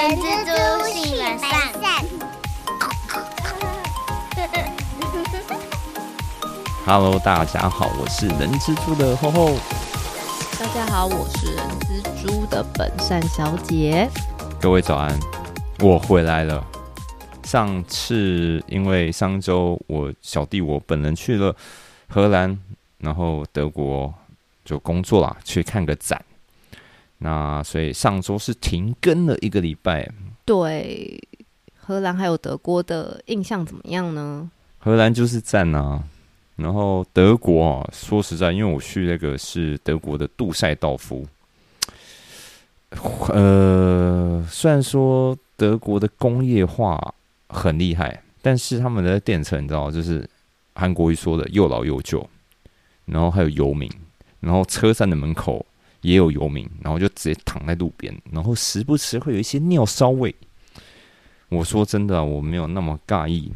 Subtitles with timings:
[0.00, 1.52] 人蜘蛛性本善。
[6.86, 9.58] Hello，大家好，我是人蜘蛛的厚厚。
[10.58, 14.08] 大家好，我是人蜘蛛的本善小姐。
[14.58, 15.14] 各位早安，
[15.80, 16.66] 我回来了。
[17.44, 21.54] 上次因为上周我小弟我本人去了
[22.08, 22.58] 荷兰，
[23.00, 24.14] 然后德国
[24.64, 26.24] 就工作啦，去看个展。
[27.20, 30.10] 那所以上周是停更了一个礼拜。
[30.44, 31.22] 对，
[31.78, 34.50] 荷兰还有德国的印象怎么样呢？
[34.78, 36.02] 荷兰就是赞啊，
[36.56, 41.26] 然后德国啊，说实在，因为我去那个是德国的杜塞道夫，
[43.28, 47.14] 呃，虽然说德国的工业化
[47.48, 50.26] 很厉害，但是他们的电车你知道，就是
[50.74, 52.26] 韩国一说的又老又旧，
[53.04, 53.90] 然后还有游民，
[54.40, 55.66] 然后车站的门口
[56.02, 60.34] 也有游民，然后就直接躺在路边，然后时不时会有一些尿骚味。
[61.48, 63.52] 我说真的、啊，我没有那么尬意。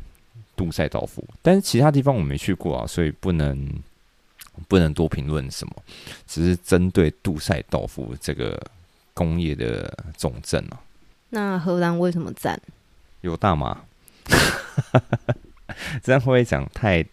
[0.56, 3.68] 杜塞道夫，但是其他地方我没去过啊，所以不能
[4.68, 5.74] 不能多评论什么，
[6.28, 8.64] 只是针对杜塞道夫这个
[9.12, 10.78] 工业的重镇啊。
[11.30, 12.56] 那荷兰为什么赞？
[13.22, 13.82] 有大麻，
[16.04, 17.04] 这样会不会讲太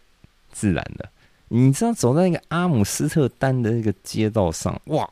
[0.52, 1.10] 自然了？
[1.54, 5.08] 你知道走在那个阿姆斯特丹的那个街道上，哇，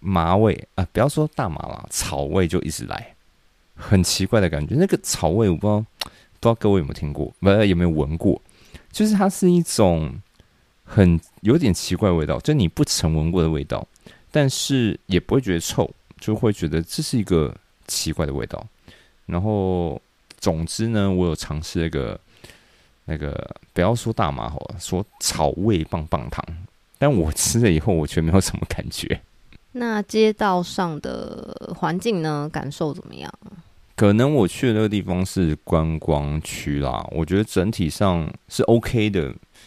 [0.00, 0.86] 麻味啊！
[0.92, 3.14] 不要说大麻啦，草味就一直来，
[3.76, 4.74] 很奇怪的感觉。
[4.74, 5.84] 那个草味我不知道。
[6.38, 8.40] 不知道各位有没有听过，不有没有闻过？
[8.92, 10.14] 就是它是一种
[10.84, 13.84] 很有点奇怪味道，就你不曾闻过的味道，
[14.30, 17.52] 但是也不会觉得臭，就会觉得这是一个
[17.86, 18.64] 奇怪的味道。
[19.24, 20.00] 然后，
[20.38, 22.20] 总之呢，我有尝试那个
[23.06, 26.44] 那个，不要说大麻好了，说草味棒棒糖，
[26.98, 29.20] 但我吃了以后，我却没有什么感觉。
[29.72, 32.48] 那街道上的环境呢？
[32.52, 33.32] 感受怎么样？
[33.94, 39.22] 可能我去的那个地方是观光区啦，我觉得整体上是 OK 的，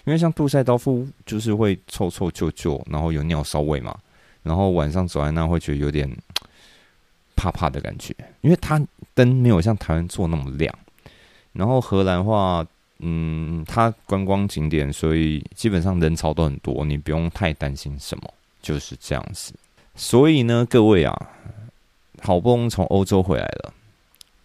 [0.05, 3.97] 因为像杜塞道夫就是会臭臭旧旧，然后有尿骚味嘛，
[4.43, 6.07] 然后晚上走在那会觉得有点
[7.35, 8.79] 怕怕的感觉，因为它
[9.15, 10.73] 灯没有像台湾做那么亮。
[11.53, 12.63] 然后荷兰话，
[12.99, 19.53] 嗯，它观光景点，所以基本上人潮都很多，你不用太担心什么，就是这样子。
[19.95, 21.29] 所以呢，各位啊，
[22.21, 23.73] 好不容易从欧洲回来了。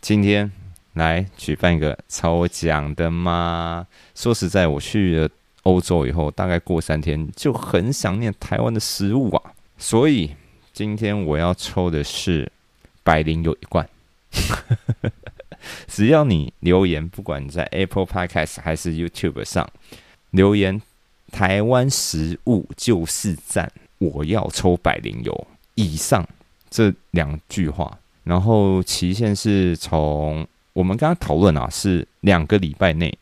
[0.00, 0.50] 今天
[0.92, 3.87] 来举办一个抽奖的吗？
[4.15, 5.28] 说实在，我去了
[5.65, 10.34] 欧洲以后，大概过三天就很想念台湾的食物啊，所以
[10.72, 12.50] 今天我要抽的是
[13.03, 13.88] 百灵有一罐。
[15.87, 19.69] 只要你留言，不管你在 Apple Podcast 还是 YouTube 上
[20.31, 20.81] 留言
[21.31, 26.27] “台湾食物就是赞”，我要抽百灵油以上
[26.71, 27.99] 这两句话。
[28.25, 33.17] 然后期限是从我们刚刚讨论啊，是两个礼拜内。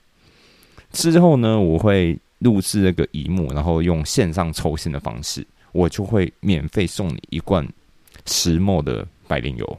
[0.93, 7.67] 之后呢，我会录制那个荧幕，然后用线上抽签的方式，我就会免费送你一罐
[8.27, 9.79] 石墨的百灵油，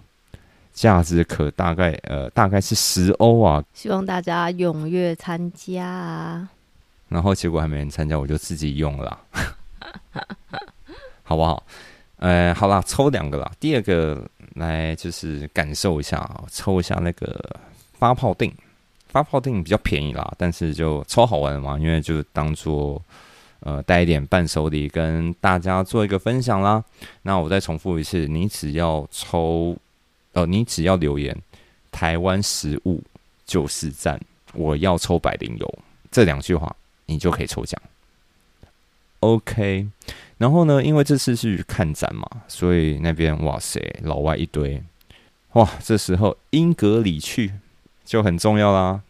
[0.73, 3.63] 价值可大概呃大概是十欧啊。
[3.73, 6.49] 希望大家踊跃参加啊！
[7.07, 9.17] 然后结果还没人参加，我就自己用了，
[11.23, 11.63] 好不好？
[12.17, 13.51] 呃，好啦，抽两个啦。
[13.59, 14.25] 第二个
[14.55, 17.59] 来就是感受一下，抽一下那个
[17.93, 18.51] 发泡锭。
[19.09, 22.99] 发泡锭比较便宜啦，但是就超好玩嘛，因为就当做
[23.59, 26.83] 呃带一点伴手礼，跟大家做一个分享啦。
[27.21, 29.77] 那我再重复一次，你只要抽，
[30.33, 31.35] 呃，你只要留言
[31.91, 33.01] “台湾食物
[33.45, 34.19] 就是赞”，
[34.53, 35.79] 我要抽百灵油
[36.11, 37.81] 这两句话，你就可以抽奖。
[39.21, 39.87] OK。
[40.37, 44.83] 然后呢，因为这次是看展嘛，所以那边哇塞，老外一堆，
[45.53, 45.69] 哇！
[45.81, 47.53] 这时候英格里去
[48.03, 49.01] 就很重要啦。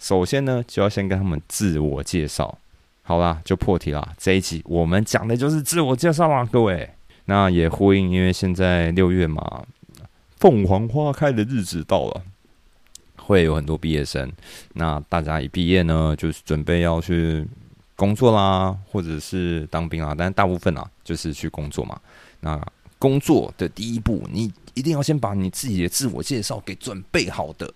[0.00, 2.58] 首先呢，就要先跟他们自我介绍。
[3.02, 4.14] 好啦，就破题啦。
[4.18, 6.90] 这一集我们讲的就是自我介绍啦，各位。
[7.26, 9.64] 那也呼应，因为现在六月嘛，
[10.40, 12.22] 凤凰花开的日子到了，
[13.16, 14.32] 会有很多毕业生。
[14.72, 17.46] 那大家一毕业呢，就是准备要去。
[17.96, 22.00] 工作啦，或者是当兵啊，但大部分啊，就是去工作嘛。
[22.40, 22.58] 那
[22.98, 27.70] 工作的第一步，你一定要先把你自己的自我介绍给准备好的。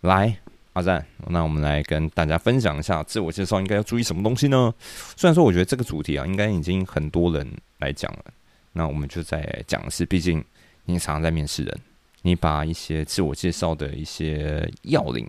[0.00, 0.36] 来，
[0.72, 4.74] 阿赞，那我们来跟大家分享一下自我介绍应该要注意什么东西呢？
[5.16, 7.48] 虽然说我觉得这个主题啊，应该已经很多人
[7.78, 8.24] 来讲了，
[8.72, 10.44] 那我们就在讲的是，毕竟
[10.90, 11.80] 你常常在面试人，
[12.22, 15.28] 你把一些自我介绍的一些要领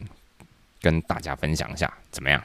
[0.82, 2.42] 跟大家分享一下，怎么样？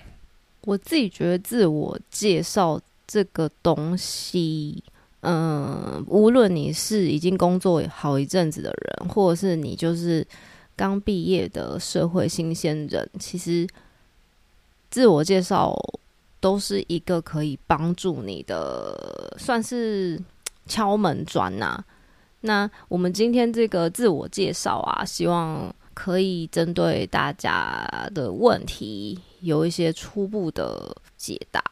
[0.62, 4.82] 我自己觉得自我介绍这个东西，
[5.20, 10.26] 嗯，无论你是已经工作好一阵子的人，或者是你就是
[10.74, 13.64] 刚毕业的社会新鲜人，其实
[14.90, 15.72] 自我介绍
[16.40, 20.20] 都是一个可以帮助你的，算是
[20.66, 21.84] 敲门砖呐、
[22.46, 31.62] 那我们今天这个自我介绍啊，希望可以针对大家的问题有一些初步的解答。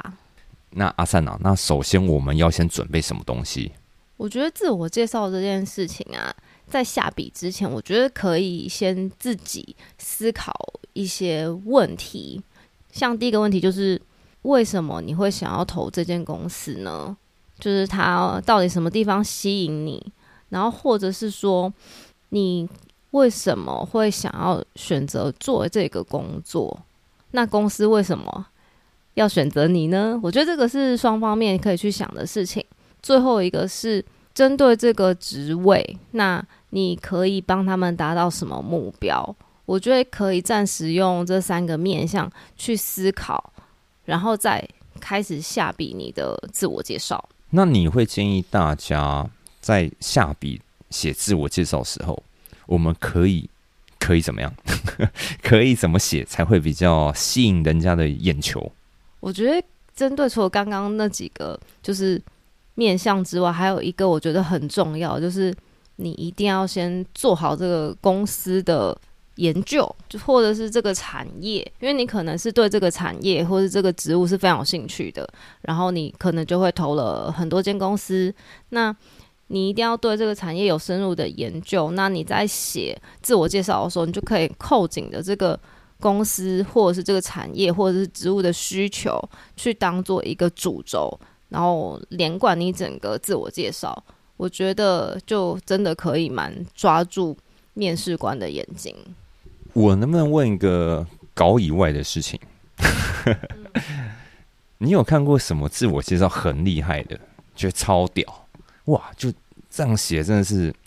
[0.71, 3.71] 那阿善啊，那首先我们要先准备什么东西？
[4.17, 6.35] 我觉得自我介绍这件事情啊，
[6.67, 10.55] 在下笔之前，我觉得可以先自己思考
[10.95, 12.43] 一些问题。
[12.91, 14.01] 像第一个问题就是，
[14.43, 17.15] 为什么你会想要投这间公司呢？
[17.59, 20.03] 就是它到底什么地方吸引你？
[20.53, 21.73] 然后或者是说，
[22.29, 22.69] 你
[23.13, 26.79] 为什么会想要选择做这个工作？
[27.31, 28.47] 那公司为什么
[29.15, 30.21] 要选择你呢？
[30.23, 32.63] 我觉得这个是双方面可以去想的事情。
[33.01, 34.05] 最后一个是
[34.35, 39.35] 针对这个职位，那你可以帮他们达到什么目标？
[39.65, 43.53] 我觉得可以暂时用这三个面向去思考，
[44.05, 44.63] 然后再
[45.01, 47.27] 开始下笔你的自我介绍。
[47.51, 49.29] 那你会建议大家
[49.63, 50.61] 在下笔
[50.91, 52.23] 写自我介绍时候，
[52.67, 53.49] 我们可以
[53.99, 54.53] 可以怎么样？
[55.43, 58.71] 可以怎么写才会比较吸引人家的眼球？
[59.21, 62.21] 我觉得针对除了刚刚那几个就是
[62.75, 65.55] 面向之外，还有一个我觉得很重要，就是
[65.97, 68.97] 你一定要先做好这个公司的
[69.37, 75.29] 研究，就或者是这个产业，因为你可能是对这个产业或者这个职务是非常有兴趣的，
[75.61, 78.35] 然后你可能就会投了很多间公司，
[78.71, 78.95] 那
[79.53, 85.59] 你一定要对这个产业有深入的研究，那你在写自我介绍的时候，你就可以扣紧的这个。
[86.03, 89.17] 公司或者是这个产业或者是职务的需求，
[89.55, 91.17] 去当做一个主轴，
[91.49, 94.03] 然后连贯你整个自我介绍，
[94.37, 97.39] 我觉得就真的可以蛮抓住
[97.75, 98.93] 面试官的眼睛。
[99.75, 102.37] 我能不能问一个稿以外的事情？
[104.79, 107.17] 你有看过什么自我介绍很厉害的，
[107.55, 108.42] 觉得超屌
[108.87, 109.11] 哇？
[109.17, 109.33] 就
[109.71, 110.75] 这样写真的是。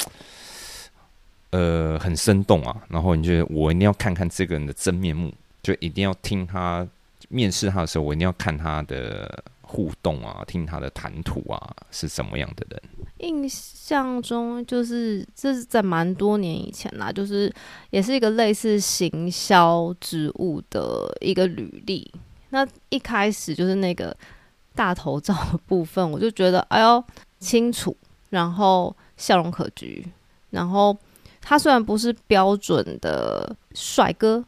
[1.52, 5.32] 呃，很生动啊，然后你觉得我一定要看看这个人的真面目，
[5.64, 6.86] 就一定要听他
[7.30, 12.82] 面试他的时候，我一定要看他的互动啊，听他的谈吐啊，是什么样的人？
[13.20, 17.50] 印象中就是这是在蛮多年以前啦，就是
[17.92, 22.12] 也是一个类似行销职务的一个履历。
[22.50, 24.14] 那一开始就是那个
[24.74, 27.02] 大头照的部分，我就觉得哎呦
[27.46, 27.96] 清楚，
[28.30, 30.04] 然后笑容可掬，
[30.50, 30.98] 然后。
[31.48, 34.44] 他虽然不是标准的帅哥，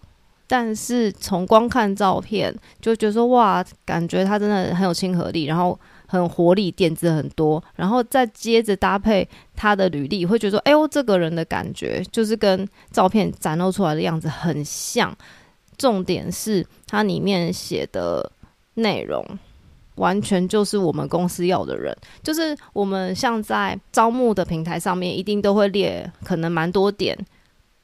[0.48, 2.52] 但是从光看照片
[2.82, 15.16] 就觉得说哇，感觉他真的很有亲和力，然后很活力，点子很多，然后再接着搭配他的履历，会觉得说，哎呦，这个人的感觉就是跟照片展露出来的样子很像。
[15.78, 18.32] 重点是他里面写的
[18.74, 19.24] 内容。
[19.98, 27.18] 完全就是我们公司要的人，就是我们像在招募的平台上面，一定都会列可能蛮多点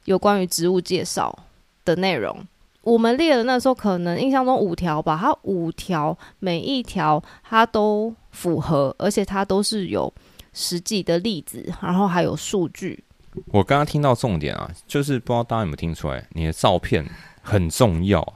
[0.06, 1.38] 有关于职务介绍
[1.86, 2.36] 的内容。
[2.82, 10.14] 我们列的那时候可能印象中五条吧，它五条每一条它都符合，而且它都是有
[10.54, 13.04] 实际的例子，然后还有数据。
[13.48, 17.06] 我刚刚听到重点啊，就是不知道大家有没有听出来，你的照片
[17.42, 18.34] 很重要，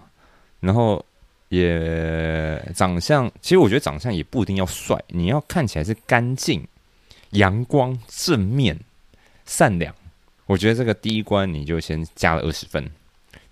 [0.59, 1.03] 然后。
[1.49, 6.67] 也长相，其实我觉得长相也不一定要帅，你要看起来是干净、
[7.31, 8.77] 阳光、正面、
[9.45, 9.93] 善良。
[10.45, 12.89] 我觉得这个第一关你就先加了二十分，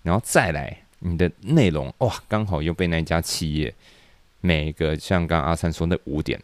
[0.02, 3.74] 然后再来你的内容，哇，刚好又被那家企业
[4.40, 6.40] 每个像刚阿三说那五点，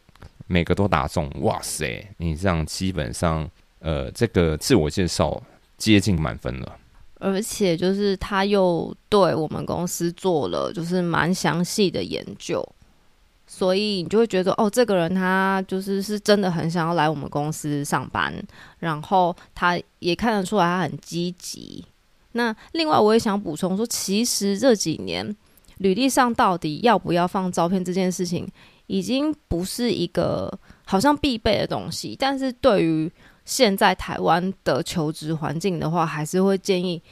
[0.47, 5.43] 每个都打中，哇塞，你这样基本上呃，这个自我介绍
[5.77, 6.79] 接近满分了。
[7.25, 12.61] 而且就是他又对我们公司做了就是蛮详细的研究，
[13.47, 18.35] 所以你就会觉得哦，这个人他就是是真的很想要来我们公司上班，
[18.81, 21.85] 然后他也看得出来他很积极。
[22.33, 25.25] 那另外我也想补充说，其实这几年
[25.79, 28.49] 履历上到底要不要放照片这件事情，
[28.89, 30.53] 已经不是一个
[30.85, 33.09] 好像必备的东西，但是对于
[33.45, 37.03] 现在台湾的求职环境的话，还是会建议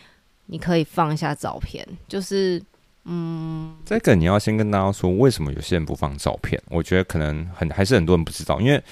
[0.46, 1.86] 你可以放一下照片。
[2.06, 2.62] 就是，
[3.04, 6.60] 嗯，这个你要先跟大家说，为什么有些人不放照片？
[6.68, 8.82] 我觉得可能很还是很多人不知道，因为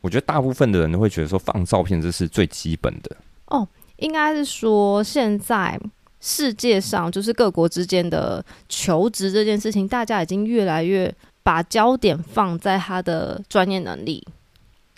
[0.00, 3.16] 我觉得大部分的人都会觉得说放照片这是最基本的。
[3.46, 3.66] 哦，
[3.96, 5.78] 应该是说现在
[6.20, 14.26] 世界上就是各国之间的求职这件事情，大家已经越来越把焦点放在他的专业能力。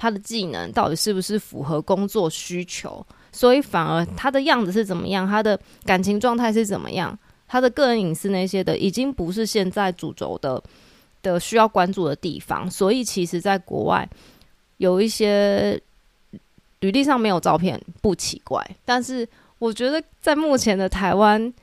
[0.02, 3.06] 他的技能到底是不是符合工作需求？
[3.30, 7.16] 所以反而他的样子是怎么样，他的感情状态是怎么样，
[7.46, 10.60] 他的个人隐私那些的，已经不是现在主轴的
[11.22, 12.68] 的需要关注的地方。
[12.68, 14.08] 所以其实，在国外
[14.78, 15.80] 有一些
[16.80, 19.26] 履历上没有照片不奇怪，但是
[19.60, 21.54] 我觉得在目前的台湾。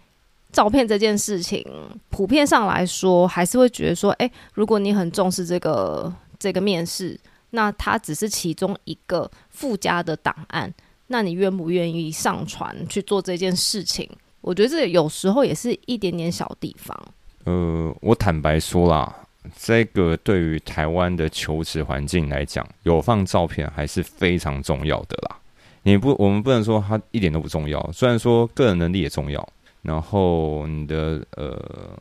[0.51, 1.63] 照片这件事情，
[2.09, 7.15] 普遍上来说，还是会觉得说，诶，如果你很重视这个这个面试，
[7.51, 10.73] 那它只是其中一个附加的档案，
[11.07, 14.09] 那你愿不愿意上传去做这件事情？
[14.41, 16.97] 我觉得这有时候也是一点点小地方。
[17.45, 19.15] 呃，我坦白说啦，
[19.57, 25.37] 这个对于台湾的求职环境来讲，有放照片还是非常重要的啦。
[25.83, 29.47] 你不，我们不能说它一点都不重要，虽然说个人能力也重要。
[29.81, 31.97] 然后你的呃，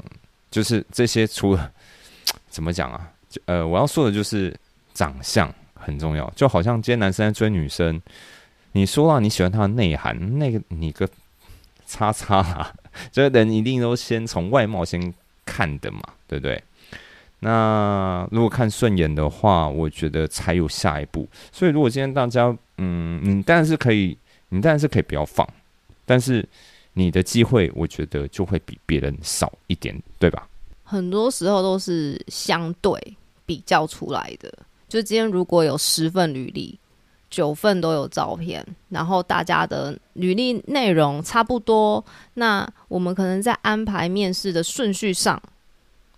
[0.51, 1.73] 就是这些除了
[2.51, 3.09] 怎么讲啊？
[3.45, 4.53] 呃，我要说的就是
[4.99, 6.29] 长相很重要。
[6.35, 8.01] 就好像今天男生在追女生，
[8.73, 11.09] 你说了你喜欢他的内涵，那个你个
[11.87, 12.75] 叉叉啊，
[13.13, 15.15] 这 个人一定都先从外貌先
[15.45, 16.63] 看的嘛，对不对？
[17.39, 21.29] 那如果看顺眼的话，我觉得才有下一步。
[21.53, 25.49] 所以如果今天大家嗯，你当然是可以，你当然是可以不要放，
[26.05, 26.45] 但是。
[26.95, 30.49] 你的机会，我觉得就会比别人少一点，对吧？
[30.83, 33.01] 很多时候都是相对
[33.47, 34.53] 比较出来的。
[34.89, 36.79] 就今天如果有十份履历，
[37.31, 42.03] 九份都有照片，然后大家的履历内容差不多，
[42.35, 45.41] 那我们可能在安排面试的顺序上，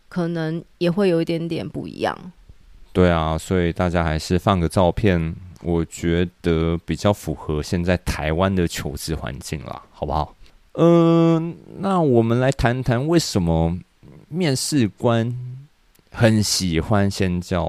[0.09, 2.17] 可能也会有一点点不一样。
[2.93, 10.35] 对啊，所以大家还是放个照片，我觉得比较符合现在台湾的求职环境啦，好不好？
[10.75, 13.77] 嗯，那我们来谈谈为什么
[14.29, 15.37] 面试官
[16.13, 17.67] 很喜欢先叫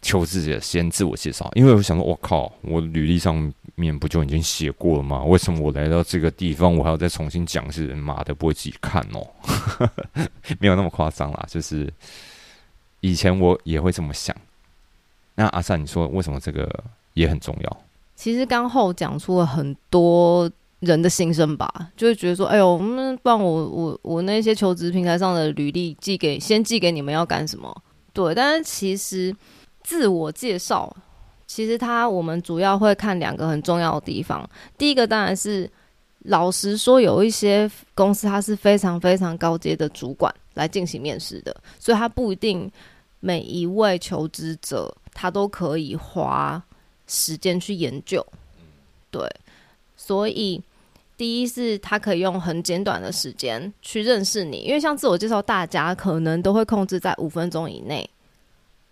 [0.00, 1.50] 求职者先自我介绍？
[1.54, 5.24] 因为我想说，我靠，我履历上面不就已经写过了吗？
[5.24, 7.70] 为什么我来到这个地方，我还要再重新讲？
[7.70, 9.26] 是妈的，不会自己看哦，
[10.60, 11.46] 没有那么夸张啦。
[11.48, 11.92] 就是
[13.00, 14.34] 以前我也会这么想。
[15.34, 17.76] 那阿善，你说为什么这个也很重要？
[18.14, 20.50] 其实刚后讲出了很多。
[20.80, 27.70] 人的心声吧，就会觉得说，哎呦，我们帮我我我那些求职平台上的履历寄给先寄给你们要干什么？
[28.14, 29.34] 对，但是其实
[29.82, 30.96] 自我介绍，
[31.46, 34.48] 其实它我们主要会看两个很重要的地方。
[34.78, 35.70] 第一个当然是
[36.20, 42.72] 老实说，有一些公司它是非常非常高阶的主管来进行面试的，所以他不一定
[43.20, 46.62] 每一位求职者他都可以花
[47.06, 48.26] 时间去研究。
[49.10, 49.30] 对，
[49.94, 50.62] 所以。
[51.20, 58.08] 第一是他可以用很简短的时间去认识你，因为像自我介绍，大家可能都会控制在五分钟以内，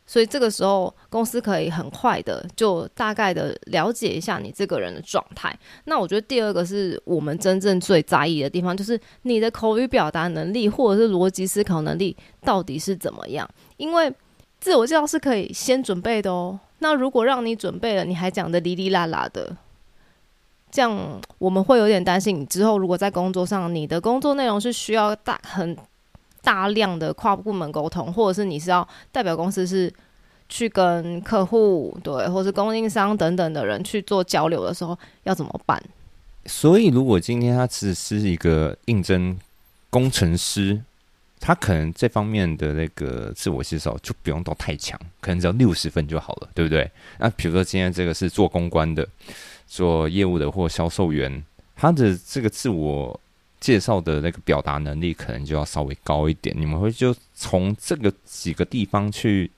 [0.05, 5.59] 所以这个时候公司可以很快的就大概的了解一下你这个人的状态。
[5.87, 13.49] 那我觉得第二个是我们真正最在意的地方，就是你的口语表达能力或者是逻辑思考能力到底是怎么样。
[13.79, 14.13] 因为
[14.61, 16.61] 自我介绍是可以先准备的哦。
[16.81, 19.57] 那如果让你准备了，你还讲的哩哩啦啦的。
[20.71, 25.77] 这样我们会有点担心，你之后如果在工作上，你的工作内容是需要大很
[26.43, 29.93] 大量的跨部门沟通，或者是你是要代表公司是
[30.49, 35.83] 去跟客户对，或是供应商等等的人去做交流的时候，要怎么办？
[36.47, 39.39] 所以，如果今天他只是一个应征
[39.91, 40.81] 工程师，
[41.41, 46.91] 他可能这方面的那个自我介绍就不用到太强，可能只要六十分就好了，对不对？
[47.19, 49.07] 那比如说今天这个是做公关的。
[49.69, 51.45] 做业务的或销售员，
[51.77, 53.21] 他的这个自我
[53.61, 56.57] 介绍的那个表达能力可能就要稍微高一点。
[56.59, 59.51] 你们会就从这个几个地方去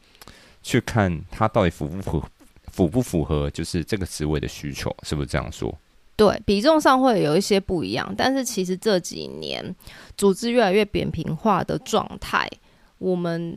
[0.63, 2.25] 去看他到底符不符
[2.73, 5.73] 符不符合，就是这个职位的需求，是不是这样说？
[6.17, 9.75] 对比重上会有一些不一样，但是其实这几年
[10.17, 12.51] 组织越来越扁平化的状态，
[12.99, 13.57] 我们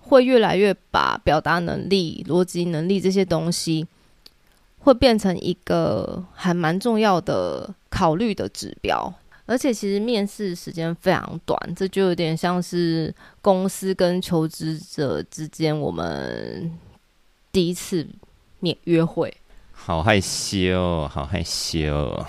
[0.00, 3.86] 会越来越把表达能力、逻辑能力这些东西。
[4.84, 9.12] 会变成一个还蛮重要的考虑的指标，
[9.46, 16.68] 而且其实面试时间非常短，这就有点像是公司跟求职者之间我们
[17.52, 18.04] 第一次
[18.58, 19.32] 面约会。
[19.70, 22.26] 好害羞，好害羞！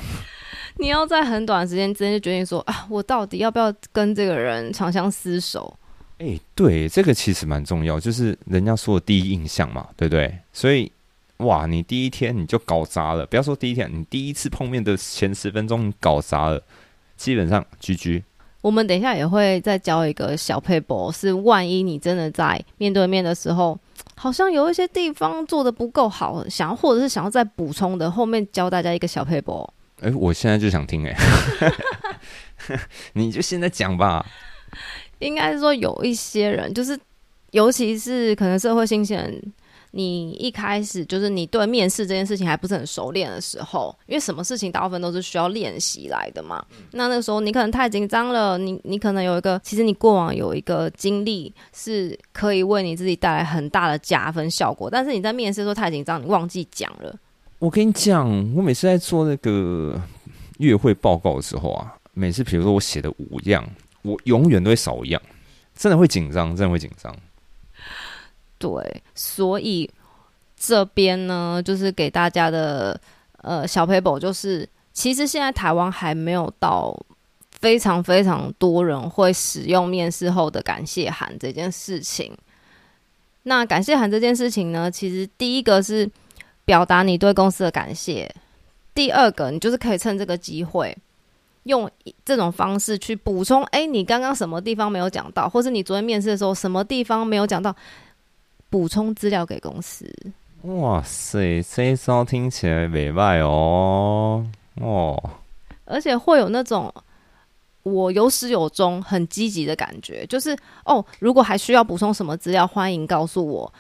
[0.78, 5.76] 你要在很短时间之间就决定说啊，我到底要不要跟这个人长相厮守？
[6.20, 10.38] 哎，对，这个其实蛮重要，就是人家说的第一印象嘛，对不对？
[10.54, 10.92] 所以。
[11.44, 11.66] 哇！
[11.66, 16.62] 你第一天你就搞砸了，不要说第一天，你第一次碰面的前十分钟你搞砸了，
[17.16, 18.24] 基本上 GG。
[18.62, 23.78] 我们等一下也会再教一个小配博，是万一你真的在面对面的时候，
[24.16, 29.74] 好像有一些地方做的不够好，想要或者是想要再补充的，后面教大家一个小配博。
[30.02, 31.16] 哎、我现在就想听、哎，
[33.14, 34.26] 你就现在讲吧。
[35.20, 36.98] 应该是说有一些人，就是
[37.52, 39.54] 尤其是可能社会新鲜人，
[39.96, 46.66] 你一开始就是你对面试这件事情还不是很熟练的时候，因为什么事情大部分都是需要练习来的嘛。
[46.94, 57.16] 那那个时候你可能太紧张了，你你可能有一个，其实你过往有一个经历是可以为你自己带来很大的加分效果，但是你在面试的时候太紧张，你忘记讲了。
[57.60, 60.02] 我跟你讲，我每次在做那个
[60.58, 63.64] 月会报告的时候啊，每次比如说我写的五样，
[64.02, 65.22] 我永远都会少一样，
[65.76, 67.16] 真的会紧张，真的会紧张。
[68.64, 69.90] 对，所以
[70.56, 72.98] 这边呢，就是给大家的
[73.42, 76.98] 呃小 paper，就是其实现在台湾还没有到
[77.60, 82.32] 非常非常多人会使用面试后的感谢函这件事情。
[83.44, 86.10] 那感谢函这件事情呢，其实第一个是
[86.64, 88.34] 表达你对公司的感谢，
[88.96, 90.98] 第二个你就是可以趁这个机会。
[91.64, 91.90] 用
[92.26, 97.74] 这种方式去补充，哎，你刚刚什么地方没有讲到，或是你昨天面试的时候什么地方没有讲到，
[98.74, 100.12] 补充资料给公司。
[100.64, 104.44] 哇塞，这一招听起来美败哦
[104.82, 105.30] 哦，
[105.86, 106.92] 而且会有那种
[107.84, 113.72] 我有始有终、很积极的感觉，就是哦，如果还需要补充什么资料，欢迎告诉我。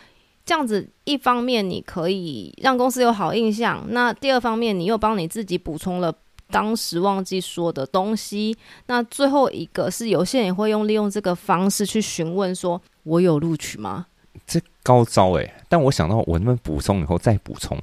[0.45, 6.13] 这样子，一方面你可以让公司有好印象，那第二方面你又帮你自己补充了
[6.51, 8.55] 当时忘记说的东西。
[8.85, 14.05] 那最后一个是，有些人也会用利用这个方式去询问说：“我有录取吗？”
[14.53, 15.53] 这高招哎！
[15.67, 17.75] 但我想到我能不能补充以后再补充，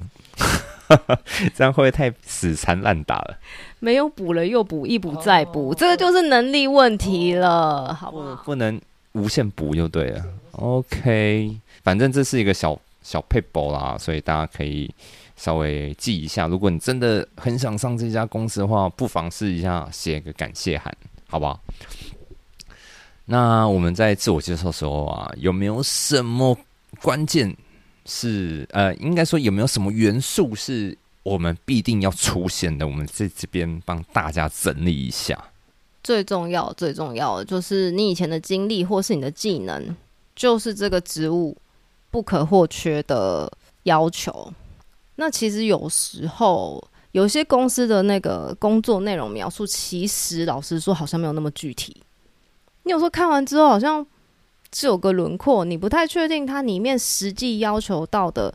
[1.53, 3.37] 这样会不会太死缠烂打了？
[3.79, 8.43] 没有补了又补，一补再补，这个就是能力问题了，好不不好？
[8.45, 8.79] 不能
[9.11, 10.23] 无限补就对了。
[10.53, 14.89] OK，反正这是一个小小 paper 啦，所以大家可以
[15.35, 16.47] 稍微记一下。
[16.47, 20.95] 如果你真的很想上这家公司的话，不妨试一下写个感谢函，
[21.27, 21.59] 好不好？
[23.25, 26.57] 那我们在自我介绍的时候啊，有没有什么
[26.99, 27.55] 关键
[28.05, 32.87] 是呃，应该说有没有什么元素是我们必定要出现的？
[32.87, 35.37] 我们在这边帮大家整理一下。
[36.03, 39.95] 最重要、最重要的就是你以前的经历或是你的技能，
[40.35, 41.55] 就是这个职务
[42.09, 43.51] 不可或缺的
[43.83, 44.51] 要求。
[45.15, 51.95] 那其实有时候有些公司的那个工作内容描述，其实老实说好像没有那么具体。
[52.83, 54.03] 你有时候看完之后，好像
[54.71, 58.53] 只有个轮廓，你不太确定它里面实际要求到的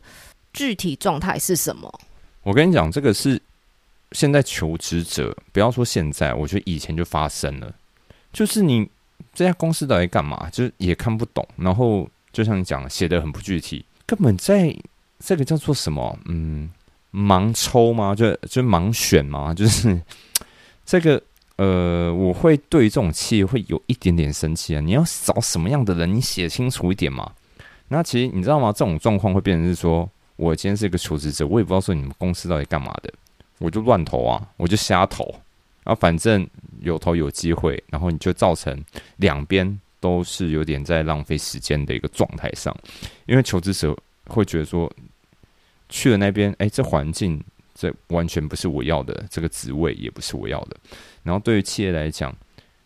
[0.52, 1.92] 具体状态是什么。
[2.42, 3.40] 我跟你讲，这个是
[4.12, 7.74] 现在求职者，不要说现在，我觉得以前就发生了。
[8.33, 8.88] 就是你
[9.35, 14.74] 这家公司到底干嘛，就是也看不懂，然后就像你讲，写的很不具体，根本在
[15.18, 16.18] 这个叫做什么？
[16.26, 16.70] 嗯，
[17.12, 18.14] 盲抽吗？
[18.14, 19.52] 就就盲选吗？
[19.52, 20.00] 就是
[20.87, 21.22] 这个
[21.57, 24.81] 呃，我会对这种企业会有一点点生气啊！
[24.81, 27.33] 你要找什么样的人，你写清楚一点嘛。
[27.88, 28.73] 那其实你知道吗？
[28.73, 30.09] 这种状况会变成是说。
[30.38, 33.11] 我今天是一个求职者，我也不知道说你们公司到底干嘛的，
[33.57, 35.25] 我就乱投啊，我就瞎投，
[35.83, 36.47] 然后反正
[36.81, 38.79] 有投有机会，然后你就造成
[39.16, 42.77] 两边都是有点在浪费时间的一个状态上，
[43.25, 44.92] 因为求职者会觉得说
[45.88, 47.42] 去了那边，哎，这环境
[47.79, 50.77] 这完全不是我要的，这个职位也不是我要的，
[51.23, 52.35] 然后对于企业来讲，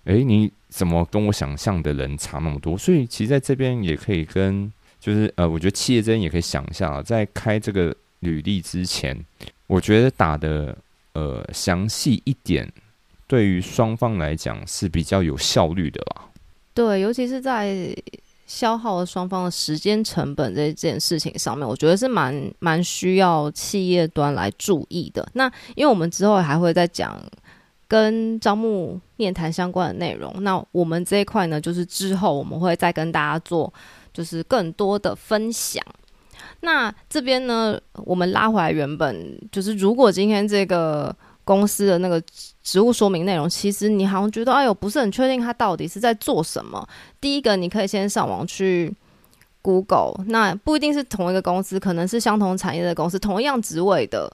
[0.05, 2.77] 哎，你怎么跟我想象的人差那么多？
[2.77, 4.71] 所以其实在这边也可以跟。
[5.03, 9.19] 就是呃，我觉得企业这边也可以想一下，在开这个履历之前，
[9.67, 10.77] 我觉得打的
[11.15, 12.71] 呃详细一点，
[13.27, 16.29] 对于双方来讲是比较有效率的啦。
[16.75, 17.97] 对，尤其是在
[18.51, 25.25] 消耗了双方的时间成本这件事情上面，我觉得是蛮蛮需要企业端来注意的。
[25.35, 27.17] 那因为我们之后还会再讲
[27.87, 33.73] 跟招募面谈相关的内容，那我们这一块呢，就是之后我们会再跟大家做。
[34.13, 35.81] 就是更多的分享。
[36.63, 42.23] 那这边呢，我们拉回来原本就是，如果今天这个公司的那个
[42.63, 46.87] 职务说明内容，其实你好像觉得哎呦不是很确定，他到底是在做什么。
[47.21, 48.95] 第一个，你可以先上网去
[49.63, 54.33] Google，那不一定是同一个公司，可能是相同产业的公司，同样职位的，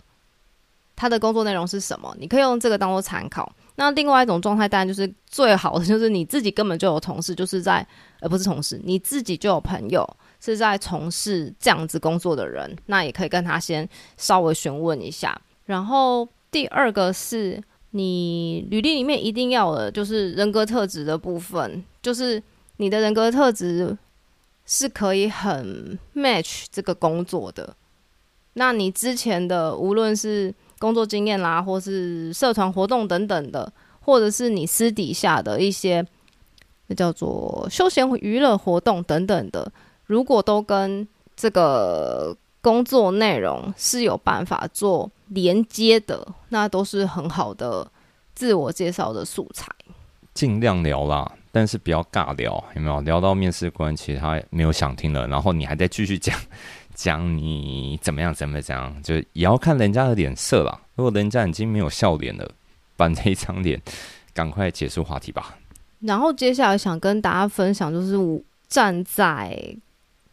[0.94, 2.14] 他的工作内容是什么？
[2.18, 3.50] 你可以用这个当做参考。
[3.78, 7.86] 那另外一种状态，当然就是最好的，就是你自己根本就有同事，就是在
[8.20, 10.08] 而不是同事，你自己就有朋友
[10.40, 15.38] 是在从事这样子工作的人，那也可以跟他先稍微询问一下。
[15.66, 22.42] 然后第二个是你履历里面一定要的，就是人格特质的部分，就是
[22.78, 23.94] 你的人格特质
[24.64, 27.76] 是可以很 match 这个工作的。
[28.54, 36.02] 那你之前的无论是工作经验啦，或是社团活动等等的，或者是你私底下的一些
[36.86, 39.70] 那叫做休闲娱乐活动等等的，
[40.06, 47.90] 如果都跟这个工作内容是有办法做连接的，那都是很好的
[48.34, 49.70] 自我介绍的素材。
[50.34, 53.00] 尽量聊啦，但是不要尬聊，有没有？
[53.00, 56.38] 聊到面试官其实他没有想听了，然后你还在继续讲
[56.94, 60.78] 讲你怎么样怎么样，就也要看人家的脸色啦。
[60.94, 62.50] 如果人家已经没有笑脸了，
[62.96, 63.80] 板着一张脸，
[64.34, 65.56] 赶快结束话题吧。
[66.00, 69.58] 然后接下来想跟大家分享，就是我站在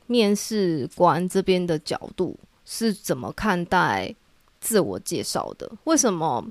[0.07, 4.13] 面试官这边的角度是怎么看待
[4.63, 5.69] 自我介绍的？
[5.83, 6.43] 为什么？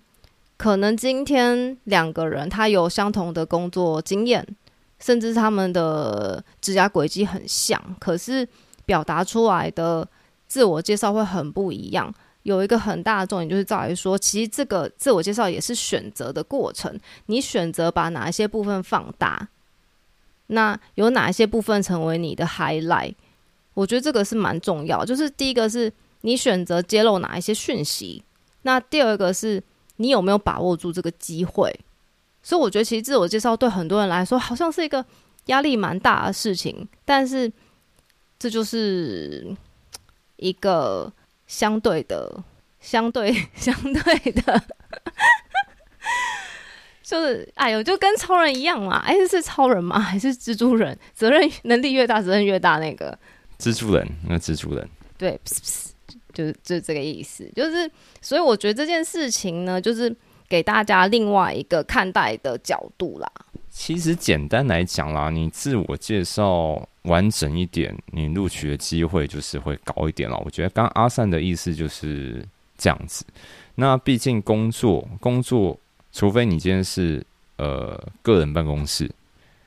[0.59, 4.47] 可能今天两个人他有相同的工作经验，
[5.01, 8.47] 甚至他们的职涯轨迹很像，可是
[8.85, 10.07] 表达出来的
[10.47, 12.15] 自我介绍会很不一样。
[12.45, 16.97] 有一个很大的重点就是在于说，其实这个自我介绍也是选择的过程，
[17.27, 19.49] 你选择把哪一些部分放大，
[20.49, 23.15] 那有哪一些部分成为你的 highlight？
[23.75, 25.05] 我觉得这个是蛮重要。
[25.05, 25.93] 就是第一个是
[26.23, 28.25] 你选择揭露哪一些讯息，
[28.63, 29.63] 那第二个是。
[29.97, 31.71] 你有没有把握住这个机会？
[32.43, 35.05] 所以我觉得，其实自我介绍对很多人来说，好像是一个
[35.45, 36.89] 压力蛮大的事情。
[37.05, 37.53] 但是，
[38.37, 39.55] 这就是
[40.37, 41.13] 一个
[41.47, 42.43] 相对的、
[42.81, 44.65] 相对、 相对的，
[47.05, 48.97] 就是哎呦，就跟超人一样嘛！
[49.07, 50.01] 哎，是超人吗？
[50.01, 50.99] 还是蜘蛛人？
[51.15, 52.79] 责任 能力越大，责任越大。
[52.79, 53.17] 那个
[53.61, 55.39] 蜘蛛人，那蜘蛛人，对。
[56.33, 57.91] 就是就是这个意思，就是
[58.21, 60.15] 所以我觉得这件事情呢，就是
[60.49, 63.31] 给大家另外一个看待的角度啦。
[63.71, 70.37] 其实简单来讲啦，你自我介绍完整一点，你录取的机会就是会高一点了。
[70.45, 73.25] 我觉得刚阿善的意思就是这样子。
[73.77, 75.79] 那毕竟工作工作，
[76.13, 77.25] 除非你今天是
[77.57, 79.11] 呃个人办公室，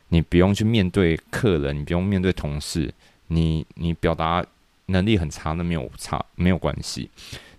[0.09, 2.93] 你不用去面对客人，你不用面对同事，
[3.27, 4.45] 你你表达。
[4.87, 7.09] 能力很差，那没有差没有关系。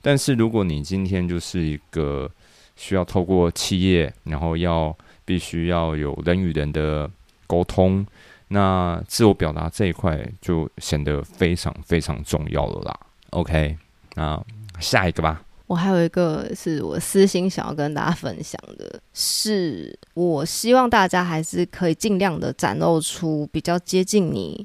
[0.00, 2.30] 但是如果你今天就是一个
[2.76, 7.10] 需要透过企业，然后要必须要有人与人的
[7.48, 8.06] 沟通，
[8.48, 13.00] 那自我表达这一块就显得非常非常重要了啦。
[13.30, 13.76] OK，
[14.14, 14.40] 那
[14.78, 15.42] 下一个吧。
[15.66, 24.64] 我还有一个是我私心想要跟大家分享的，是我希望大家还是可以尽量的展露出比较接近你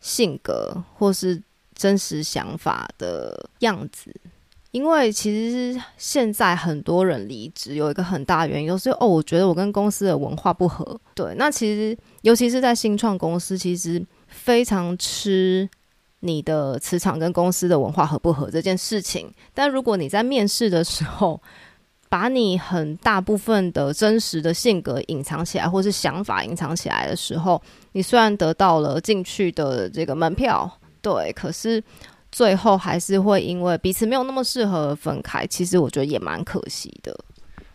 [0.00, 1.40] 性格或是。
[1.80, 4.14] 真实想法的样子，
[4.70, 11.00] 因为其实现在很多人离职有一个很大原因，就是哦，我觉得我跟公司的文化不合。
[11.14, 15.66] 对，那其实尤其是在新创公司，其实非常吃
[16.18, 19.32] 你的磁场跟公司的文化合不合这件事情。
[19.54, 21.40] 但如果你在面试的时候，
[22.10, 27.62] 把你很大部分的真实的性格隐藏起来，或是想法隐藏起来的时候，
[27.92, 30.70] 你虽然得到了进去的这个门票。
[31.02, 31.82] 对，可是
[32.30, 35.46] 最后还是会因为彼此没有那么适合而分开。
[35.46, 37.18] 其实我觉得也蛮可惜的。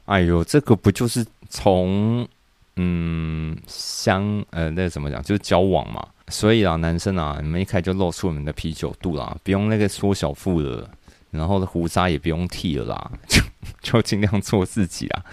[0.06, 2.28] 哎呦，这个不就是从
[2.76, 6.06] 嗯相呃那怎么讲，就是交往嘛。
[6.28, 10.90] 所以啊，男生啊，你们一开就露出你们的啤酒肚啦，不用那个缩小腹了，
[11.32, 13.42] 然后的胡渣也不用剃了啦，就
[13.82, 15.26] 就尽量做自己啊。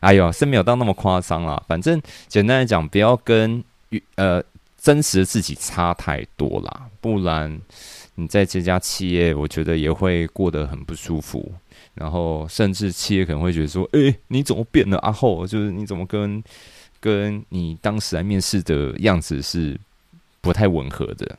[0.00, 1.62] 哎呦，是没有到那么夸张啦。
[1.66, 3.64] 反正简单来讲，不要跟
[4.16, 4.42] 呃。
[4.80, 7.60] 真实的自己差太多啦，不然
[8.14, 11.52] 你在这家企业，我觉得也会过得很不舒服。
[11.94, 16.42] 然后甚至企业可能会觉得说：“哎，你怎么变了？”阿后就是你怎么跟
[17.00, 19.78] 跟你当时来面试的样子是
[20.40, 21.38] 不太吻合的。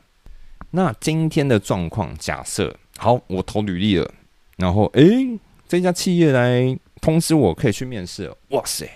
[0.70, 4.12] 那今天的状况，假设好，我投履历了，
[4.56, 5.02] 然后哎，
[5.66, 8.30] 这家企业来通知我可以去面试。
[8.50, 8.86] 哇塞，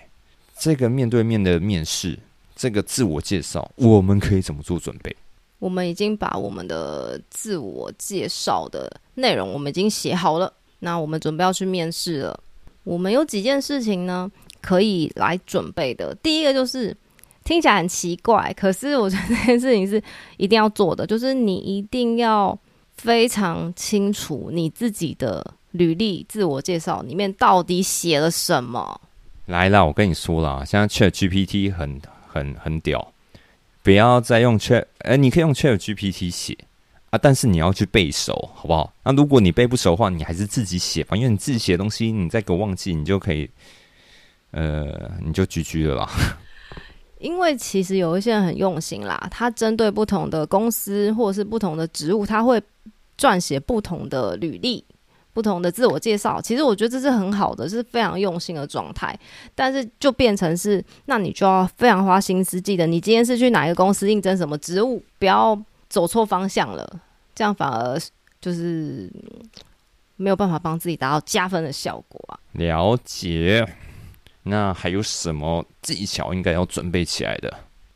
[0.58, 2.18] 这个面对面的面试。
[2.64, 5.14] 这个自我介绍，我们可以怎么做准备？
[5.58, 10.50] 我们已经把我们的自我介绍的内容，我们已经写好了。
[10.78, 12.40] 那我们准备要去面试了。
[12.82, 16.14] 我们有几件事情呢，可以来准备的。
[16.22, 16.96] 第一个就是
[17.44, 20.02] 听起来很奇怪，可是我觉得这件事情是
[20.38, 22.58] 一定要做的， 就是你一定要
[22.96, 28.98] 非常清楚你自己的履历自我介绍里面到底写了什么。
[29.44, 32.00] 来了，我跟你说了，现在 Chat GPT 很。
[32.34, 33.12] 很很屌，
[33.84, 36.58] 不要再用 Chat，哎，你可以用 Chat GPT 写
[37.10, 38.92] 啊，但是你要去背熟，好不好？
[39.04, 43.48] 那如果你背不熟的话，你还是自己写吧，因为你自己写的东西，你再给我忘记，你就可以，
[44.50, 46.10] 呃，你就 GG 了啦。
[47.20, 52.60] 因为其实有一些人很用心啦，他针对不同的公司或者是不同的职务，他会
[53.16, 54.84] 撰写不同的履历。
[55.34, 56.40] 不同的自我介绍。
[56.40, 59.18] 其实我觉得这是很好的，是非常用心的状态。
[59.54, 67.00] 但是就变成是，那你就要非常花心思，记得你今天是去哪一个公司应征什么职务，不要走错方向了，
[67.34, 68.00] 这样反而
[68.40, 69.12] 就是
[70.16, 72.38] 没有办法帮自己达到加分的效果啊。
[72.52, 73.66] 了解。
[74.46, 77.50] 那还有什么技巧应该要准备起来的？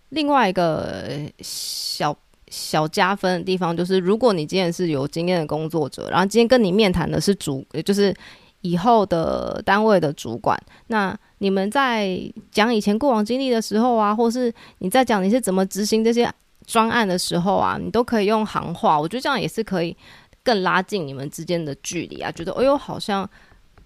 [0.09, 1.07] 另外一个
[1.43, 2.17] 小
[2.51, 8.15] 小加分的地方就是，如果你今天是有经验的工作者，然后今天跟你面谈的是主，就是
[8.61, 16.31] 以后的单位的主管，那你们在讲以前过往经历的时候啊，或是你在讲你是怎么执行这些
[16.67, 19.97] 专案的时候啊，你都可以用行话，我觉得这样也是可以
[20.43, 23.29] 更拉近你们之间的距离啊，觉得哎呦好像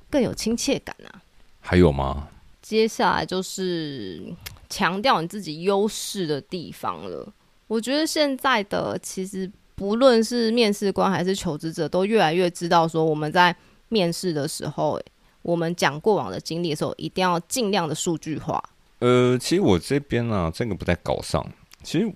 [0.09, 1.21] 更有亲切感啊。
[1.61, 2.29] 还有吗？
[2.63, 4.23] 接下来就是
[4.71, 7.29] 强调你自己优势的地方了。
[7.73, 13.57] 我觉得现在的其实不论是面试官还是求职者，都越来越知道说我们在
[13.89, 15.01] 面试的时候，
[15.41, 18.63] 我们讲过往的经历的时候，一定要尽量的数据化。
[18.99, 21.43] 呃，其实我这边呢，这个不太搞上。
[21.83, 22.07] 其实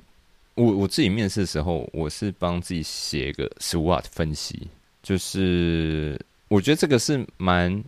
[0.57, 4.69] 我我自己面试的时候，我是帮自己写一个 SWOT 分析，
[5.03, 7.83] 就是我觉得这个是蛮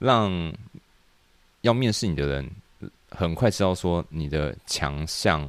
[0.00, 0.52] 让。
[1.60, 2.50] 要面试你的人，
[3.10, 5.48] 很快知道说你的强项、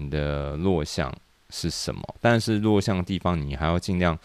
[0.00, 1.12] 你的弱项
[1.50, 2.02] 是什么。
[2.20, 4.18] 但是弱项的地方，你还要尽量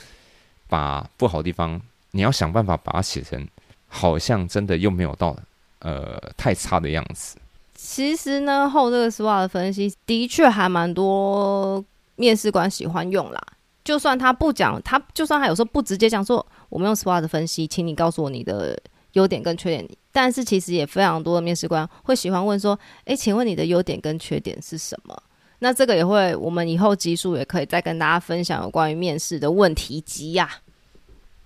[0.69, 3.45] 把不好的地方，你要想办法把它写成
[3.87, 5.35] 好像真的又没有到
[5.79, 7.37] 呃太差的样子。
[7.73, 11.83] 其实呢，后这个 s w 的分析的确还蛮多
[12.15, 13.41] 面试官喜欢用啦。
[13.83, 18.79] 就算他不讲，他就算他有时候不直接讲说我们用 s w 的分析，请你告诉我你的。
[19.15, 25.17] 优点跟缺点，但是其实也非常多的面试官会喜欢问说：“诶，请问你的优点跟缺点是什么？”
[25.59, 30.49] 那这个也会，我们以后集数也可以再跟大家分享有关于面试的问题集呀。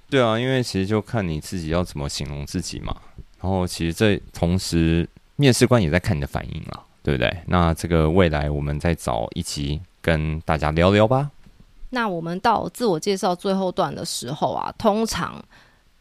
[0.09, 2.95] 对啊，因为其实就看你自己要怎么形容自己嘛。
[3.41, 7.35] 然后其实这同时，面试官也在看你的反应啦，对不对？
[7.45, 11.29] 那这个未来我们再找一集跟大家聊聊吧。
[11.89, 15.43] 那我们到自我介绍最后段的时候啊，通常。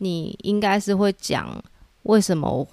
[0.01, 1.61] 你应该是会讲
[2.05, 2.65] 为什么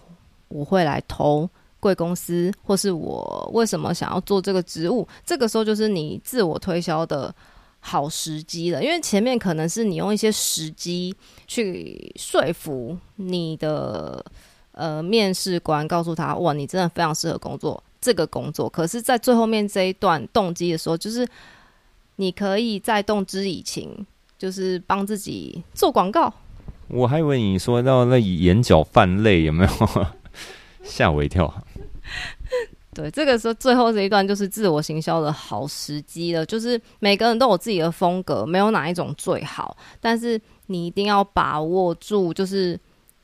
[0.47, 1.49] 我会来投
[1.85, 5.07] 贵公司，或是我为什么想要做这个职务？
[5.23, 7.31] 这个时候就是你自我推销的
[7.79, 14.25] 好时机了，因为前面可能是你用一些时机去说服你的
[14.71, 18.67] 呃面试官，告诉他哇，你真的非常适合工作这个工作。
[18.67, 21.27] 可是，在最后面这一段动机的时候，就是
[22.15, 24.03] 你可以在动之以情，
[24.39, 26.33] 就是帮自己做广告。
[26.87, 29.69] 我还以为你说到那眼角泛泪，有没有
[30.83, 31.51] 吓我一跳？
[32.93, 36.45] 对，这个时候最后这一段就是自我行销的好时机了。
[36.45, 42.79] 就是每个人都有自己的风格，没有哪一种最好，但是你一定要把握住，就是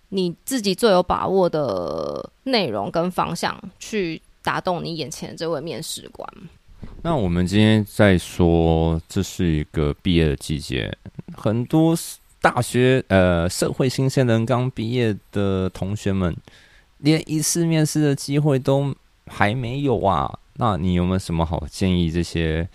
[0.10, 6.28] 你自己最有把握的内容跟方向，去打动你眼前的这位面试官。
[7.02, 10.96] 那我们今天在说，这是一个毕业的季节，
[11.36, 11.96] 很多。
[12.44, 16.36] 大学呃，社会新鲜人刚毕业的同学们，
[17.02, 18.96] 连一次面试的机会都
[19.28, 20.40] 还没有啊！
[20.54, 22.10] 那你有没有什么好建议？
[22.10, 22.68] 这些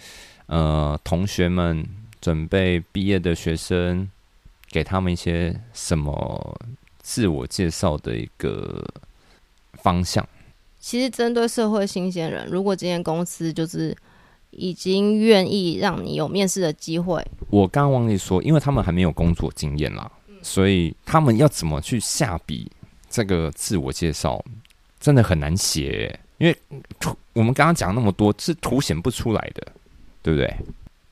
[0.46, 1.84] 呃同学们
[2.20, 4.08] 准备毕业的学生，
[4.70, 6.58] 给他们一些什么
[6.98, 8.84] 自我介绍的一个
[9.82, 10.26] 方向？
[10.78, 13.96] 其实针对社会新鲜人，如果今天公司就是。
[14.52, 17.22] 已经愿意让你有面试的机会。
[17.50, 20.10] 我刚刚忘记说，因为他们还没有工作经验啦，
[20.40, 22.70] 所以他们要怎么去下笔
[23.08, 24.44] 这个自我介绍，
[25.00, 26.18] 真的很难写。
[26.38, 26.56] 因为
[27.32, 29.66] 我们刚刚讲那么多，是凸显不出来的，
[30.22, 30.56] 对不对？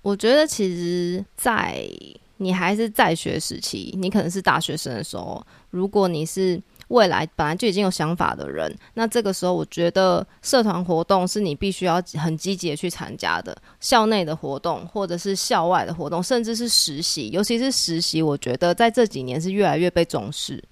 [0.02, 1.88] 我觉得其实，在
[2.36, 6.60] 你还是在学时期，你可能是大学生的时候，如果你是。
[6.88, 13.56] 未来本来就已经有想法的人，那这个时候我觉得社团活动是你必须要很积极的去参加的。
[13.80, 20.62] 校内的活动，或者是校外的活动，甚至是实习，尤其是实习，我觉得在这几年是越来越被重视。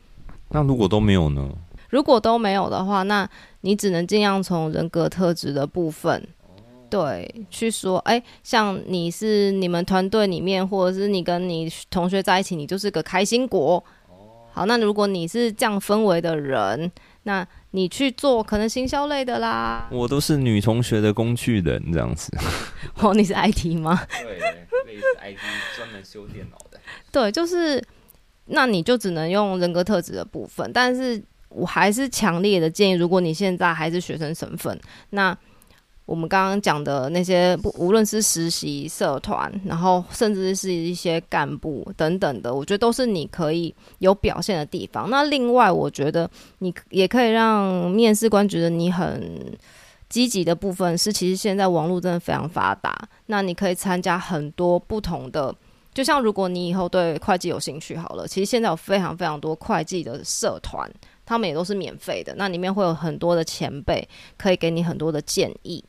[0.53, 1.49] 那如果都没有呢？
[1.91, 3.29] 如果都没有的话，那
[3.63, 6.27] 你只能尽量从人格特质的部分，
[6.89, 13.83] 对，去说，哎，像你是你们团队里面，或者是你跟你同学在一起，你就是个开心果。
[14.55, 16.91] 好，那如果你是这样氛围的人，
[17.23, 19.89] 那你去做可能行销类的啦。
[19.91, 22.31] 我都是女同学的工具人这样子。
[23.01, 23.99] 哦，你是 IT 吗？
[24.11, 25.39] 对，类似 IT
[25.77, 26.79] 专门修电脑的。
[27.11, 27.83] 对，就是，
[28.53, 30.71] 那你就只能用人格特质的部分。
[30.73, 34.79] 但是我还是强烈的建议，如果你现在还是学生身份，
[35.11, 35.37] 那
[36.05, 45.09] 我们刚刚讲的那些，不无论是实习社团，然后甚至是一些干部等等的，我觉得都是你可以有表现的地方。
[45.09, 49.57] 那另外，我觉得你也可以让面试官觉得你很
[50.09, 55.55] 积极的部分是，其实现在网络真的非常发达，那你可以参加很多不同的。
[55.95, 60.91] 就像如果你以后对会计有兴趣，好了，其实现在有非常非常多会计的社团，
[61.27, 65.85] 他们也都是免费的，那里面会有很多的前辈可以给你很多的建议。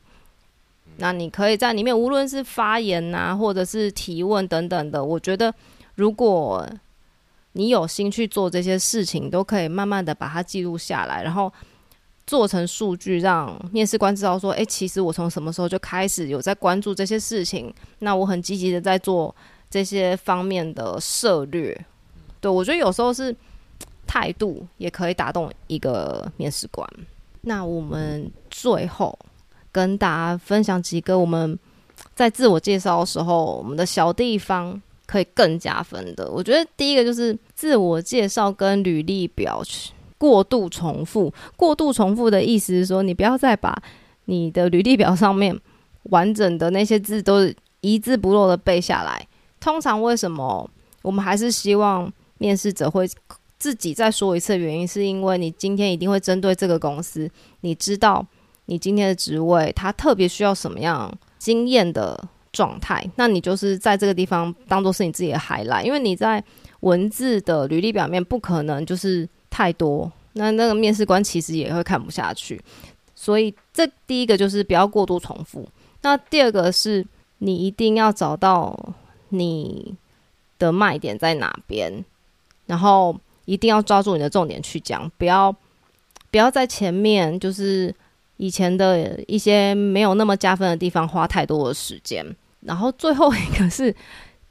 [0.97, 5.53] 那你可以在里面，无论是发言呐，或者是提问等等的，我觉得
[5.95, 6.69] 如果
[7.53, 11.51] 你有心去做这些事情，都可以慢慢的把它记录下来，然后
[12.27, 19.35] 做成数据，让面试官知道说，诶，其实我从什么时候就开始有在关注这些事情，那我很积极的在做
[19.73, 21.85] 这些方面的策略。
[22.39, 23.35] 对我觉得有时候是
[24.05, 26.87] 态度也可以打动一个面试官。
[27.41, 29.17] 那我们最后。
[29.73, 31.57] 跟大家分享几个我们
[32.13, 36.29] 在自我介绍的时候，我们的小地方可以更加分的。
[36.29, 39.63] 我觉得第一个就是自我介绍跟履历表
[40.19, 41.33] 过度重复。
[41.57, 43.75] 过度重复的意思是说，你不要再把
[44.25, 45.59] 你的履历表上面
[46.03, 49.27] 完整的那些字都一字不漏的背下来。
[49.63, 50.69] 通常为什么
[51.01, 53.09] 我们还是希望面试者会
[53.57, 54.57] 自己再说一次？
[54.57, 58.25] 原因是因为你今天一定会针对这个公司，你知道。
[58.65, 62.17] 你今天的职位，他特别需要什么样经验的
[62.53, 63.05] 状态？
[63.17, 66.41] 那你就是在这个地方当做是你自己的海来，因为你在
[66.79, 72.57] 文字的履历表面不可能就是太多，那那个面试官其实也会看不下去。
[73.13, 75.67] 所以这第一个就是不要过度重复。
[76.01, 77.05] 那第二个是
[77.39, 78.73] 你一定要找到
[79.33, 79.95] 你
[80.57, 82.05] 的卖点在哪边，
[82.65, 83.15] 然后
[83.45, 85.53] 一定要抓住你的重点去讲，不要
[86.31, 87.93] 不要在前面就是。
[88.37, 92.25] 以前的一些没有那么加分的地方，花太多的时间。
[92.61, 93.95] 然后最后一个是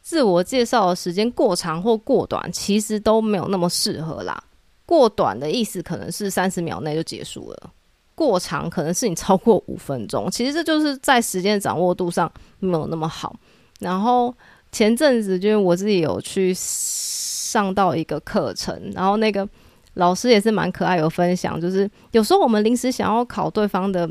[0.00, 4.42] 自我介绍的时间过长或过短，其实都没有那么适合啦。
[4.86, 7.70] 过短的意思可能是三十秒内就结束了，
[8.14, 10.30] 过长可能是你超过五分钟。
[10.30, 13.34] 其实这就是在时间掌握度上没有那么好。
[13.80, 14.32] 然后
[14.72, 19.48] 前阵子就是我自己有去上到一个课程，然后那个。
[19.96, 24.08] 老师也是蛮可爱，有分享，就是有时候我们临时想要考对方的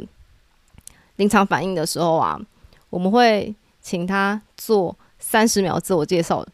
[1.15, 2.39] 临场反应的时候啊，
[2.91, 6.45] 我们会请他做三十秒自我介绍。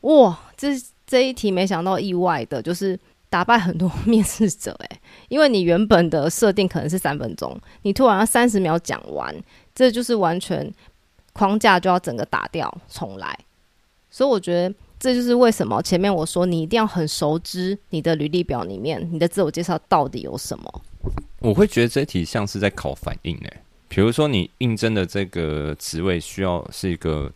[0.00, 0.68] 哇，这
[1.06, 9.34] 这一题没想到意外的，就是打败很多面试者诶，因为你原本的设定可能是三分钟，你突然要三十秒讲完，
[9.74, 10.72] 这就是完全
[11.34, 13.38] 框架就要整个打掉重来，
[14.10, 14.74] 所以我觉得。
[15.02, 20.82] 这就是为什么前面我说你一定要很熟知你的履历表里面你的自我介绍到底有什么。
[21.38, 27.32] 我会觉得这题像是在考反应诶，比如说你应征的这个职位需要是一个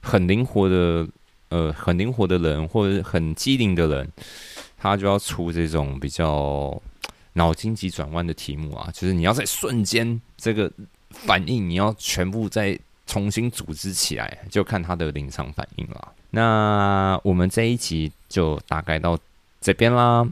[0.00, 1.04] 很灵活的
[1.48, 4.08] 呃很灵活的人或者很机灵的人，
[4.78, 6.80] 他就要出这种比较
[7.32, 10.70] 脑筋急转弯的题目啊，就是你要在瞬间这个
[11.10, 12.78] 反应你要全部在
[13.10, 16.12] 重新组织起来，就看他的临场反应了。
[16.30, 19.18] 那我们这一集就大概到
[19.60, 20.24] 这边啦，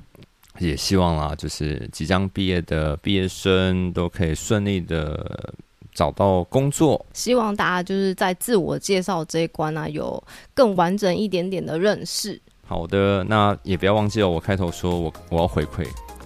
[0.60, 5.52] 也希望啦，就是即将毕业的毕业生都可以顺利的
[5.92, 7.04] 找到工作。
[7.12, 10.22] 希望大家就是在自我介绍这一关呢，有
[10.54, 12.40] 更完整一点点的认识。
[12.64, 15.84] 好的，那也不要忘记了，我开头说我我要回馈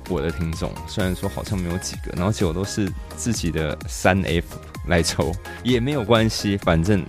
[0.09, 7.05] 我的听众，虽然说好像没有几个，然后结果都是自己的三 F 来抽， 也没有关系，反正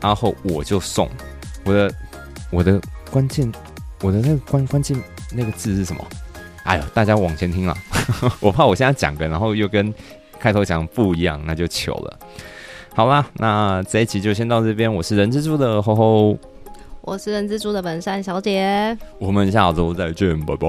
[0.00, 1.08] 阿后我就送
[1.64, 1.92] 我的。
[2.50, 2.80] 我的
[3.10, 3.52] 关键，
[4.00, 4.98] 我的那个关关键
[5.34, 6.02] 那个字是什么？
[6.64, 7.76] 哎呦，大家往前听了，
[8.40, 9.92] 我怕我现在讲的，然后又跟
[10.40, 12.18] 开头讲不一样，那就糗了。
[12.94, 14.90] 好啦，那这一集就先到这边。
[14.90, 16.38] 我是人蜘蛛的吼吼，
[17.08, 20.68] 我是人蜘蛛的本善小姐，我们下周再见，拜拜，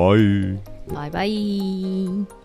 [0.96, 2.39] 拜拜。